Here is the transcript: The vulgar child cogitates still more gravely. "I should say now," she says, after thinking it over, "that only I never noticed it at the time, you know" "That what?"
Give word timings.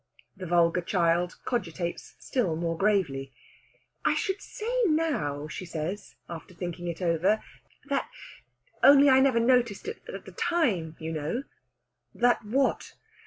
The 0.35 0.47
vulgar 0.47 0.81
child 0.81 1.35
cogitates 1.45 2.15
still 2.17 2.55
more 2.55 2.75
gravely. 2.75 3.31
"I 4.03 4.15
should 4.15 4.41
say 4.41 4.67
now," 4.87 5.47
she 5.47 5.63
says, 5.63 6.15
after 6.27 6.55
thinking 6.55 6.87
it 6.87 7.03
over, 7.03 7.43
"that 7.85 8.09
only 8.81 9.11
I 9.11 9.19
never 9.19 9.39
noticed 9.39 9.87
it 9.87 10.01
at 10.11 10.25
the 10.25 10.31
time, 10.31 10.95
you 10.97 11.11
know" 11.13 11.43
"That 12.15 12.43
what?" 12.43 12.93